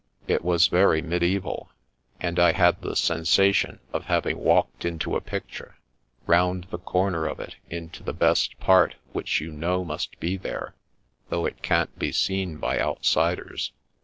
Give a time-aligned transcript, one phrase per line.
[0.27, 1.69] It was very mediaeval,
[2.19, 5.75] and I had the sensation of hav ing walked into a picture—
[6.25, 10.73] round the corner of it, into the best part which you know must be there,
[11.29, 13.73] though it can't be seen by outsiders.